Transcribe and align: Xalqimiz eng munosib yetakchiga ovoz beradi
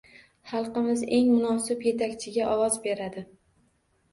Xalqimiz 0.51 1.03
eng 1.17 1.29
munosib 1.33 1.85
yetakchiga 1.89 2.49
ovoz 2.55 2.81
beradi 2.87 3.25